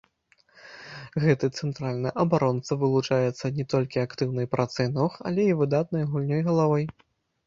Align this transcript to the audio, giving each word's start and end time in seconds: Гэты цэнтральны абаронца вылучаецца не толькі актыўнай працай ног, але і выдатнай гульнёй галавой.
Гэты 1.23 1.49
цэнтральны 1.57 2.09
абаронца 2.23 2.77
вылучаецца 2.83 3.51
не 3.57 3.65
толькі 3.73 4.01
актыўнай 4.07 4.47
працай 4.55 4.89
ног, 4.97 5.11
але 5.31 5.45
і 5.51 5.57
выдатнай 5.61 6.03
гульнёй 6.15 6.41
галавой. 6.49 6.83